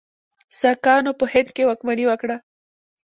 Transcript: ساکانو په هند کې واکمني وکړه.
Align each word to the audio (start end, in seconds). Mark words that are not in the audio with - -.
ساکانو 0.59 1.11
په 1.19 1.25
هند 1.33 1.49
کې 1.55 1.67
واکمني 1.69 2.05
وکړه. 2.07 2.37